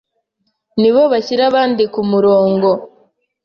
[0.79, 2.69] nibo bashyira abandi ku murongo.